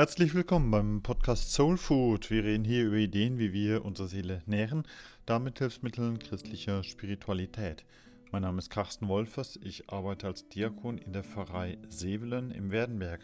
[0.00, 2.30] Herzlich willkommen beim Podcast Soul Food.
[2.30, 4.84] Wir reden hier über Ideen, wie wir unsere Seele nähren,
[5.26, 7.84] damit Hilfsmitteln christlicher Spiritualität.
[8.32, 13.20] Mein Name ist Carsten Wolfers, ich arbeite als Diakon in der Pfarrei Sevelen im Werdenberg.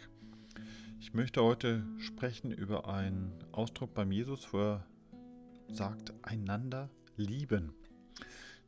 [0.99, 4.85] Ich möchte heute sprechen über einen Ausdruck beim Jesus, wo er
[5.69, 7.73] sagt, einander lieben.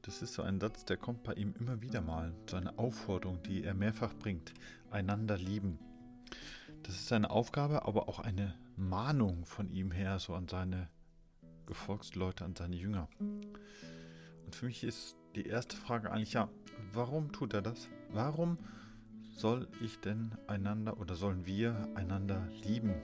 [0.01, 3.43] Das ist so ein Satz, der kommt bei ihm immer wieder mal, so eine Aufforderung,
[3.43, 4.55] die er mehrfach bringt,
[4.89, 5.77] einander lieben.
[6.83, 10.87] Das ist seine Aufgabe, aber auch eine Mahnung von ihm her, so an seine
[11.65, 13.07] Gefolgsleute, an seine Jünger.
[13.19, 16.49] Und für mich ist die erste Frage eigentlich, ja,
[16.93, 17.89] warum tut er das?
[18.11, 18.57] Warum
[19.35, 22.95] soll ich denn einander oder sollen wir einander lieben?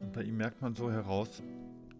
[0.00, 1.42] Und bei ihm merkt man so heraus,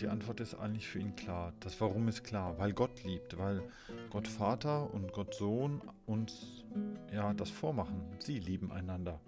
[0.00, 1.52] die Antwort ist eigentlich für ihn klar.
[1.60, 3.62] Das Warum ist klar, weil Gott liebt, weil
[4.08, 6.64] Gott Vater und Gott Sohn uns
[7.12, 8.00] ja das vormachen.
[8.18, 9.20] Sie lieben einander.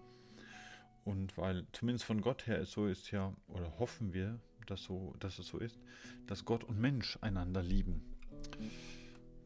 [1.05, 5.14] Und weil zumindest von Gott her es so ist ja, oder hoffen wir, dass, so,
[5.19, 5.78] dass es so ist,
[6.27, 8.03] dass Gott und Mensch einander lieben.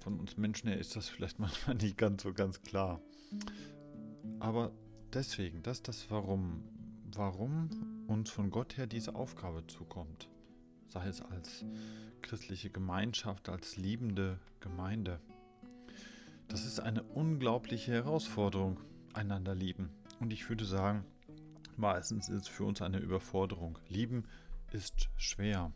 [0.01, 3.01] Von uns Menschen her ist das vielleicht manchmal nicht ganz so ganz klar.
[4.39, 4.73] Aber
[5.13, 6.63] deswegen, das ist das Warum.
[7.13, 7.71] Warum
[8.07, 10.29] uns von Gott her diese Aufgabe zukommt.
[10.87, 11.65] Sei es als
[12.23, 15.21] christliche Gemeinschaft, als liebende Gemeinde.
[16.49, 18.79] Das ist eine unglaubliche Herausforderung,
[19.15, 19.91] einander lieben.
[20.21, 21.05] Und ich würde sagen,
[21.77, 23.79] Meistens ist es für uns eine Überforderung.
[23.89, 24.25] Lieben
[24.73, 25.73] ist schwer.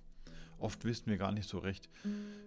[0.58, 1.88] Oft wissen wir gar nicht so recht,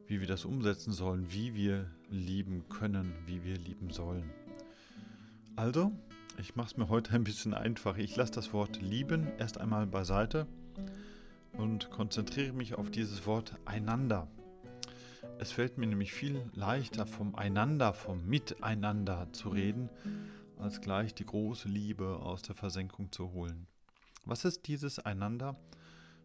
[0.08, 4.30] wie wir das umsetzen sollen, wie wir lieben können, wie wir lieben sollen.
[5.56, 5.92] Also,
[6.40, 7.98] ich mache es mir heute ein bisschen einfach.
[7.98, 10.48] Ich lasse das Wort lieben erst einmal beiseite
[11.54, 14.28] und konzentriere mich auf dieses Wort einander.
[15.40, 19.90] Es fällt mir nämlich viel leichter vom Einander, vom Miteinander zu reden,
[20.64, 23.68] als gleich die große Liebe aus der Versenkung zu holen.
[24.26, 25.60] Was ist dieses Einander,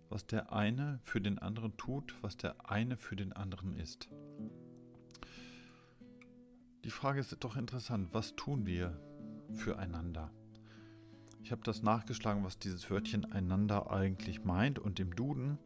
[0.09, 4.09] was der eine für den anderen tut, was der eine für den anderen ist?
[6.85, 8.99] Die Frage ist doch interessant, was tun wir
[9.55, 10.31] füreinander?
[11.43, 15.59] Ich habe das nachgeschlagen, was dieses Wörtchen einander eigentlich meint und im Duden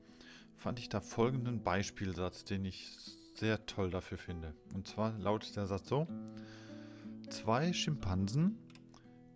[0.57, 2.97] fand ich da folgenden Beispielsatz, den ich
[3.35, 4.55] sehr toll dafür finde.
[4.73, 6.07] Und zwar lautet der Satz so,
[7.33, 8.59] zwei Schimpansen,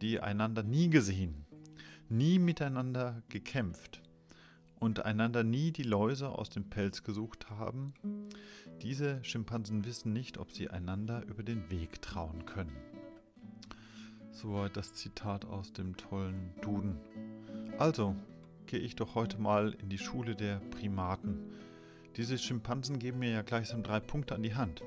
[0.02, 1.46] die einander nie gesehen,
[2.10, 4.02] nie miteinander gekämpft
[4.78, 7.94] und einander nie die Läuse aus dem Pelz gesucht haben,
[8.82, 12.76] diese Schimpansen wissen nicht, ob sie einander über den Weg trauen können.
[14.30, 16.98] Soweit das Zitat aus dem tollen Duden.
[17.78, 18.14] Also
[18.66, 21.50] gehe ich doch heute mal in die Schule der Primaten.
[22.16, 24.82] Diese Schimpansen geben mir ja gleichsam drei Punkte an die Hand.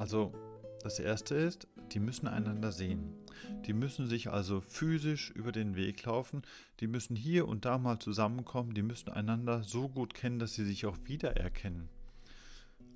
[0.00, 0.32] Also
[0.84, 3.14] das erste ist, die müssen einander sehen.
[3.64, 6.42] Die müssen sich also physisch über den Weg laufen.
[6.80, 8.74] Die müssen hier und da mal zusammenkommen.
[8.74, 11.88] Die müssen einander so gut kennen, dass sie sich auch wiedererkennen.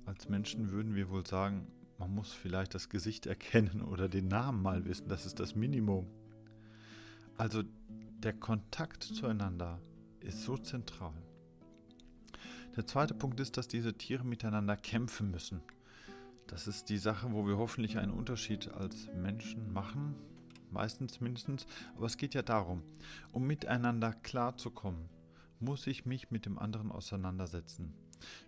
[0.05, 1.65] Als Menschen würden wir wohl sagen,
[1.97, 5.09] man muss vielleicht das Gesicht erkennen oder den Namen mal wissen.
[5.09, 6.05] Das ist das Minimum.
[7.37, 7.63] Also
[8.19, 9.81] der Kontakt zueinander
[10.19, 11.23] ist so zentral.
[12.75, 15.63] Der zweite Punkt ist, dass diese Tiere miteinander kämpfen müssen.
[16.49, 20.15] Das ist die Sache, wo wir hoffentlich einen Unterschied als Menschen machen,
[20.71, 21.67] meistens mindestens.
[21.95, 22.81] Aber es geht ja darum,
[23.31, 25.09] um miteinander klarzukommen,
[25.59, 27.93] muss ich mich mit dem anderen auseinandersetzen.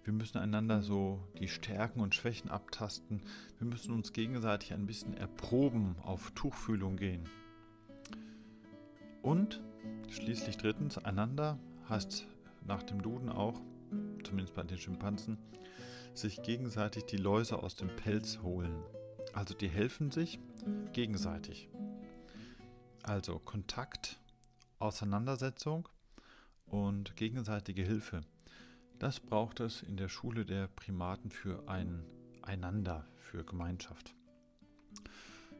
[0.03, 3.22] Wir müssen einander so die Stärken und Schwächen abtasten.
[3.59, 7.23] Wir müssen uns gegenseitig ein bisschen erproben, auf Tuchfühlung gehen.
[9.22, 9.62] Und
[10.09, 12.25] schließlich drittens, einander heißt
[12.66, 13.62] nach dem Duden auch,
[14.23, 15.38] zumindest bei den Schimpansen,
[16.13, 18.83] sich gegenseitig die Läuse aus dem Pelz holen.
[19.33, 20.39] Also die helfen sich
[20.94, 21.69] gegenseitig.
[23.03, 24.19] Also Kontakt,
[24.79, 25.88] Auseinandersetzung
[26.66, 28.21] und gegenseitige Hilfe.
[29.00, 32.05] Das braucht es in der Schule der Primaten für ein
[32.44, 34.16] Einander, für Gemeinschaft.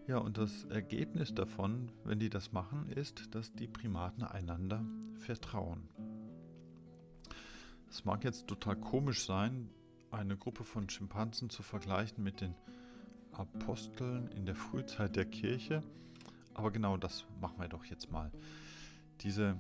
[0.08, 4.84] Ja, und das Ergebnis davon, wenn die das machen, ist, dass die Primaten einander
[5.20, 5.90] vertrauen.
[7.90, 9.70] Es mag jetzt total komisch sein,
[10.12, 12.56] eine Gruppe von Schimpansen zu vergleichen mit den
[13.32, 15.84] Aposteln in der Frühzeit der Kirche.
[16.54, 18.32] Aber genau das machen wir doch jetzt mal.
[19.22, 19.58] Diese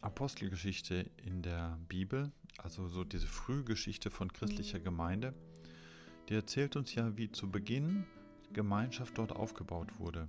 [0.00, 5.34] Apostelgeschichte in der Bibel, also so diese Frühgeschichte von christlicher Gemeinde,
[6.28, 8.04] die erzählt uns ja, wie zu Beginn
[8.52, 10.28] Gemeinschaft dort aufgebaut wurde.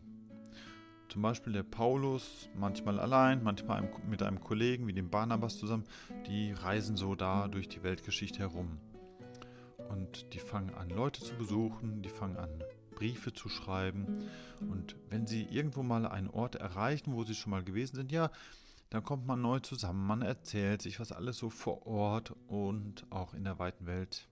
[1.09, 5.85] Zum Beispiel der Paulus, manchmal allein, manchmal mit einem Kollegen wie dem Barnabas zusammen,
[6.27, 8.80] die reisen so da durch die Weltgeschichte herum.
[9.89, 14.30] Und die fangen an, Leute zu besuchen, die fangen an, Briefe zu schreiben.
[14.62, 18.30] Und wenn sie irgendwo mal einen Ort erreichen, wo sie schon mal gewesen sind, ja,
[18.89, 23.33] Dann kommt man neu zusammen, man erzählt sich, was alles so vor Ort und auch
[23.36, 24.27] in der weiten Welt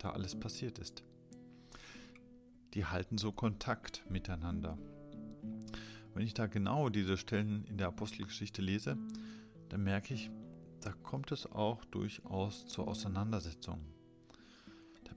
[0.00, 1.04] da alles passiert ist.
[2.74, 4.76] Die halten so Kontakt miteinander.
[6.14, 8.98] Wenn ich da genau diese Stellen in der Apostelgeschichte lese,
[9.68, 10.30] dann merke ich,
[10.80, 13.84] da kommt es auch durchaus zur Auseinandersetzung.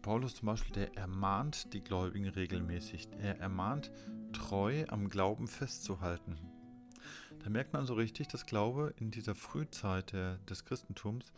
[0.06, 3.10] Paulus zum Beispiel, der ermahnt die Gläubigen regelmäßig.
[3.24, 3.92] Er ermahnt,
[4.34, 6.38] treu am Glauben festzuhalten.
[7.44, 11.34] Da merkt man so richtig, dass Glaube in dieser Frühzeit des Christentums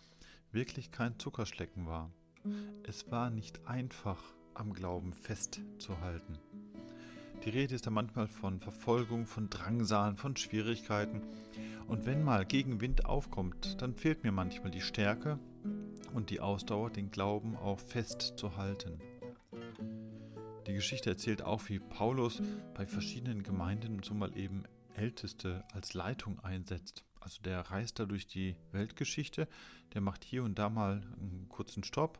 [0.52, 2.12] wirklich kein Zuckerschlecken war.
[2.84, 4.22] Es war nicht einfach,
[4.54, 6.38] am Glauben festzuhalten.
[7.46, 11.22] Die Rede ist da manchmal von Verfolgung, von Drangsalen, von Schwierigkeiten.
[11.88, 15.40] Und wenn mal Gegenwind aufkommt, dann fehlt mir manchmal die Stärke
[16.14, 19.00] und die Ausdauer, den Glauben auch festzuhalten.
[20.68, 22.42] Die Geschichte erzählt auch, wie Paulus
[22.74, 24.64] bei verschiedenen Gemeinden so mal eben
[24.96, 27.06] Älteste als Leitung einsetzt.
[27.20, 29.48] Also der reist da durch die Weltgeschichte,
[29.94, 32.20] der macht hier und da mal einen kurzen Stopp.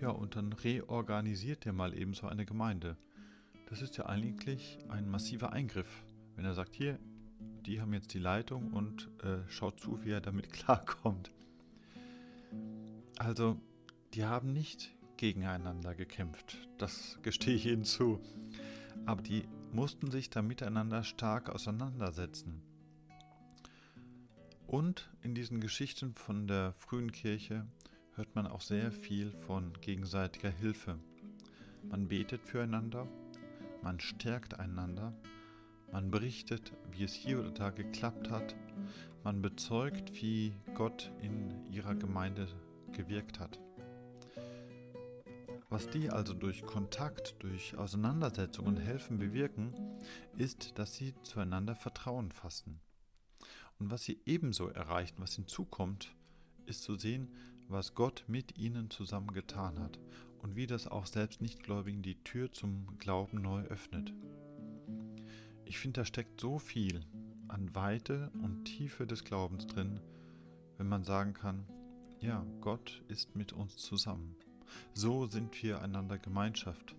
[0.00, 2.96] Ja, und dann reorganisiert er mal eben so eine Gemeinde.
[3.68, 6.04] Das ist ja eigentlich ein massiver Eingriff,
[6.36, 6.98] wenn er sagt, hier,
[7.66, 11.30] die haben jetzt die Leitung und äh, schaut zu, wie er damit klarkommt.
[13.20, 13.60] Also,
[14.14, 18.18] die haben nicht gegeneinander gekämpft, das gestehe ich Ihnen zu.
[19.04, 22.62] Aber die mussten sich da miteinander stark auseinandersetzen.
[24.66, 27.66] Und in diesen Geschichten von der frühen Kirche
[28.14, 30.98] hört man auch sehr viel von gegenseitiger Hilfe.
[31.90, 33.06] Man betet füreinander,
[33.82, 35.12] man stärkt einander,
[35.92, 38.56] man berichtet, wie es hier oder da geklappt hat,
[39.24, 42.48] man bezeugt, wie Gott in ihrer Gemeinde
[43.02, 43.58] gewirkt hat.
[45.70, 49.72] Was die also durch Kontakt, durch Auseinandersetzung und Helfen bewirken,
[50.36, 52.80] ist, dass sie zueinander Vertrauen fassen.
[53.78, 56.14] Und was sie ebenso erreichen, was hinzukommt,
[56.66, 57.28] ist zu sehen,
[57.68, 59.98] was Gott mit ihnen zusammen getan hat
[60.42, 64.12] und wie das auch selbst Nichtgläubigen die Tür zum Glauben neu öffnet.
[65.64, 67.00] Ich finde, da steckt so viel
[67.48, 70.00] an Weite und Tiefe des Glaubens drin,
[70.78, 71.64] wenn man sagen kann,
[72.20, 74.36] ja, Gott ist mit uns zusammen.
[74.92, 76.94] So sind wir einander Gemeinschaft.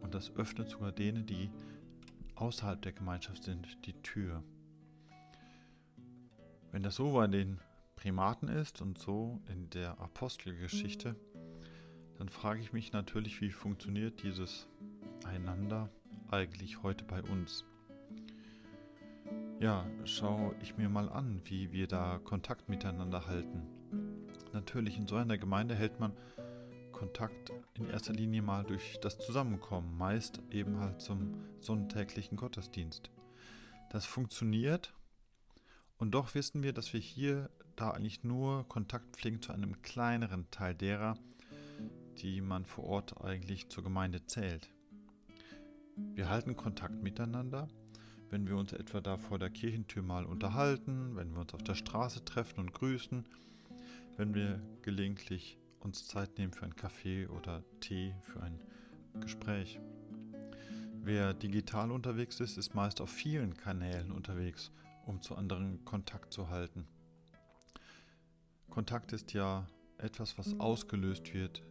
[0.00, 1.50] Und das öffnet sogar denen, die
[2.34, 4.42] außerhalb der Gemeinschaft sind, die Tür.
[6.70, 7.60] Wenn das so bei den
[7.96, 11.16] Primaten ist und so in der Apostelgeschichte,
[12.16, 14.68] dann frage ich mich natürlich, wie funktioniert dieses
[15.24, 15.90] Einander
[16.30, 17.64] eigentlich heute bei uns?
[19.60, 23.66] Ja, schaue ich mir mal an, wie wir da Kontakt miteinander halten.
[24.52, 26.12] Natürlich, in so einer Gemeinde hält man
[26.92, 33.10] Kontakt in erster Linie mal durch das Zusammenkommen, meist eben halt zum sonntäglichen Gottesdienst.
[33.90, 34.94] Das funktioniert
[35.96, 40.48] und doch wissen wir, dass wir hier da eigentlich nur Kontakt pflegen zu einem kleineren
[40.52, 41.14] Teil derer,
[42.18, 44.70] die man vor Ort eigentlich zur Gemeinde zählt.
[45.96, 47.66] Wir halten Kontakt miteinander,
[48.30, 51.74] wenn wir uns etwa da vor der Kirchentür mal unterhalten, wenn wir uns auf der
[51.74, 53.24] Straße treffen und grüßen,
[54.16, 58.60] wenn wir gelegentlich uns Zeit nehmen für einen Kaffee oder Tee, für ein
[59.20, 59.80] Gespräch.
[61.02, 64.72] Wer digital unterwegs ist, ist meist auf vielen Kanälen unterwegs,
[65.06, 66.86] um zu anderen Kontakt zu halten.
[68.68, 71.62] Kontakt ist ja etwas, was ausgelöst wird,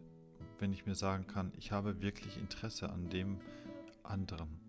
[0.58, 3.38] wenn ich mir sagen kann, ich habe wirklich Interesse an dem
[4.02, 4.67] anderen.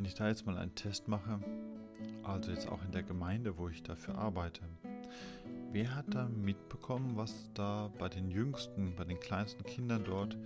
[0.00, 1.40] Wenn ich da jetzt mal einen Test mache,
[2.22, 4.62] also jetzt auch in der Gemeinde, wo ich dafür arbeite,
[5.72, 10.38] Wer hat da mitbekommen, was da bei den Jüngsten, bei den kleinsten Kindern dort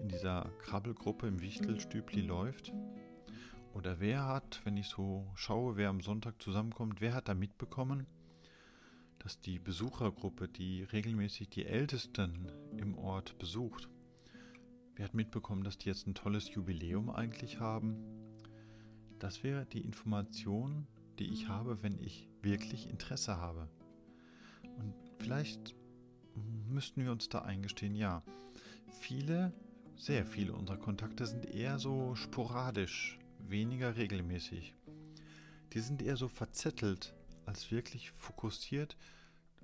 [0.00, 2.72] in dieser Krabbelgruppe im Wichtelstübli läuft?
[3.74, 8.06] Oder wer hat, wenn ich so schaue, wer am Sonntag zusammenkommt, wer hat da mitbekommen,
[9.18, 13.88] dass die Besuchergruppe, die regelmäßig die Ältesten im Ort besucht,
[14.94, 18.27] wer hat mitbekommen, dass die jetzt ein tolles Jubiläum eigentlich haben?
[19.18, 20.86] Das wäre die Information,
[21.18, 23.68] die ich habe, wenn ich wirklich Interesse habe.
[24.78, 25.74] Und vielleicht
[26.68, 28.22] müssten wir uns da eingestehen, ja,
[29.00, 29.52] viele,
[29.96, 34.74] sehr viele unserer Kontakte sind eher so sporadisch, weniger regelmäßig.
[35.72, 38.96] Die sind eher so verzettelt, als wirklich fokussiert,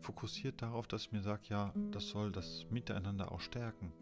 [0.01, 3.93] fokussiert darauf, dass ich mir sage, ja, das soll das Miteinander auch stärken.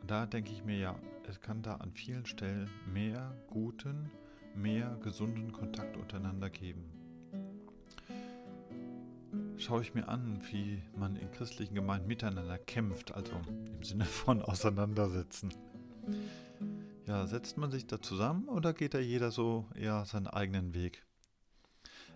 [0.00, 0.98] Und da denke ich mir, ja,
[1.28, 4.10] es kann da an vielen Stellen mehr guten,
[4.54, 7.02] mehr gesunden Kontakt untereinander geben
[9.62, 13.32] schaue ich mir an, wie man in christlichen Gemeinden miteinander kämpft, also
[13.66, 15.54] im Sinne von auseinandersetzen.
[17.06, 21.04] Ja, setzt man sich da zusammen oder geht da jeder so eher seinen eigenen Weg?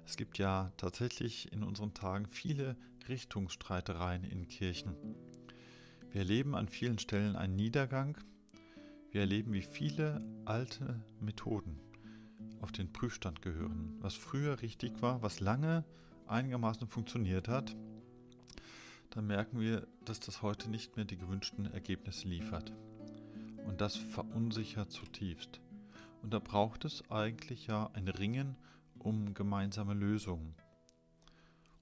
[0.04, 2.76] Es gibt ja tatsächlich in unseren Tagen viele
[3.08, 4.94] Richtungsstreitereien in Kirchen.
[6.10, 8.16] Wir erleben an vielen Stellen einen Niedergang.
[9.16, 11.80] Wir erleben, wie viele alte Methoden
[12.60, 13.96] auf den Prüfstand gehören.
[14.00, 15.86] Was früher richtig war, was lange
[16.26, 17.74] einigermaßen funktioniert hat,
[19.08, 22.74] dann merken wir, dass das heute nicht mehr die gewünschten Ergebnisse liefert.
[23.66, 25.62] Und das verunsichert zutiefst.
[26.22, 28.54] Und da braucht es eigentlich ja ein Ringen
[28.98, 30.54] um gemeinsame Lösungen.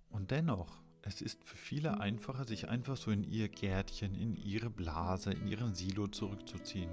[0.08, 4.70] Und dennoch, es ist für viele einfacher, sich einfach so in ihr Gärtchen, in ihre
[4.70, 6.92] Blase, in ihren Silo zurückzuziehen.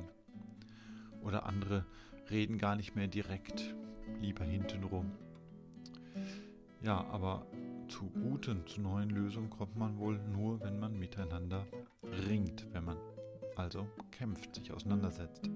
[1.23, 1.85] Oder andere
[2.29, 3.75] reden gar nicht mehr direkt,
[4.19, 5.11] lieber hintenrum.
[6.81, 7.45] Ja, aber
[7.87, 11.65] zu guten, zu neuen Lösungen kommt man wohl nur, wenn man miteinander
[12.27, 12.97] ringt, wenn man
[13.55, 15.49] also kämpft, sich auseinandersetzt.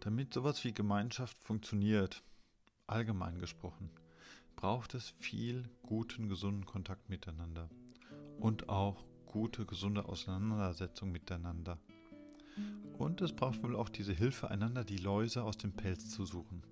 [0.00, 2.22] Damit sowas wie Gemeinschaft funktioniert,
[2.86, 3.90] allgemein gesprochen,
[4.54, 7.68] braucht es viel guten, gesunden Kontakt miteinander
[8.38, 11.78] und auch gute, gesunde Auseinandersetzung miteinander.
[12.98, 16.62] Und es braucht wohl auch diese Hilfe, einander die Läuse aus dem Pelz zu suchen.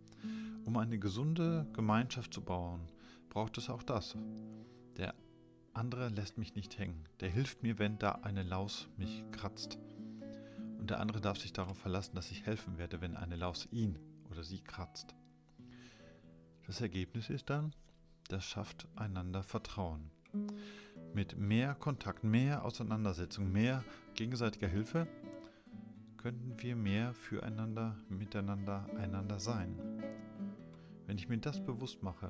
[0.64, 2.80] Um eine gesunde Gemeinschaft zu bauen,
[3.28, 4.16] braucht es auch das.
[4.96, 5.14] Der
[5.72, 7.04] andere lässt mich nicht hängen.
[7.20, 9.78] Der hilft mir, wenn da eine Laus mich kratzt.
[10.78, 13.98] Und der andere darf sich darauf verlassen, dass ich helfen werde, wenn eine Laus ihn
[14.30, 15.14] oder sie kratzt.
[16.66, 17.72] Das Ergebnis ist dann,
[18.28, 20.10] das schafft einander Vertrauen.
[21.14, 25.06] Mit mehr Kontakt, mehr Auseinandersetzung, mehr gegenseitiger Hilfe
[26.26, 29.78] könnten wir mehr füreinander, miteinander, einander sein.
[31.06, 32.28] Wenn ich mir das bewusst mache,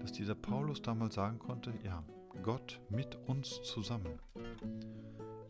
[0.00, 2.02] dass dieser Paulus damals sagen konnte, ja,
[2.42, 4.18] Gott mit uns zusammen.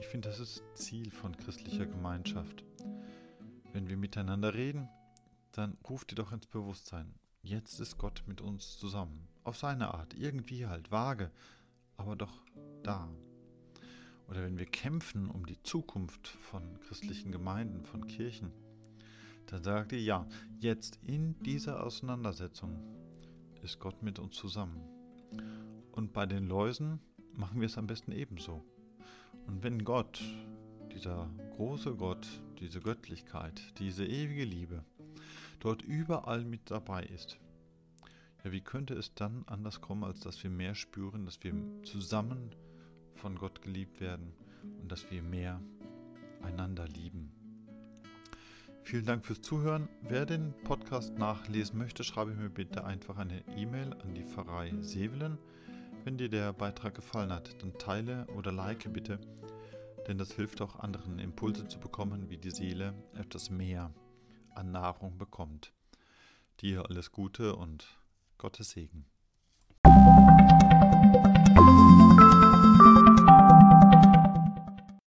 [0.01, 2.65] Ich finde, das ist Ziel von christlicher Gemeinschaft.
[3.73, 4.89] Wenn wir miteinander reden,
[5.53, 9.29] dann ruft ihr doch ins Bewusstsein, jetzt ist Gott mit uns zusammen.
[9.45, 11.31] Auf seine Art, irgendwie halt, vage,
[11.97, 12.45] aber doch
[12.83, 13.09] da.
[14.31, 18.53] Oder wenn wir kämpfen um die Zukunft von christlichen Gemeinden, von Kirchen,
[19.47, 20.29] dann sagt ihr, ja,
[20.61, 22.79] jetzt in dieser Auseinandersetzung
[23.63, 24.81] ist Gott mit uns zusammen.
[25.91, 27.01] Und bei den Läusen
[27.35, 28.65] machen wir es am besten ebenso.
[29.49, 30.23] Und wenn Gott,
[30.93, 32.29] dieser große Gott,
[32.61, 34.85] diese Göttlichkeit, diese ewige Liebe,
[35.59, 37.41] dort überall mit dabei ist,
[38.45, 42.55] ja, wie könnte es dann anders kommen, als dass wir mehr spüren, dass wir zusammen
[43.21, 44.33] von Gott geliebt werden
[44.81, 45.61] und dass wir mehr
[46.43, 47.33] einander lieben?
[48.83, 49.89] Vielen Dank fürs Zuhören.
[50.03, 55.39] Wer den Podcast nachlesen möchte, schreibe mir bitte einfach eine E-Mail an die Pfarrei Sevelen.
[56.05, 59.21] Wenn dir der Beitrag gefallen hat, dann teile oder like bitte,
[60.09, 63.93] denn das hilft auch anderen Impulse zu bekommen, wie die Seele etwas mehr
[64.55, 65.73] an Nahrung bekommt.
[66.63, 67.99] Dir alles Gute und
[68.39, 69.05] Gottes Segen.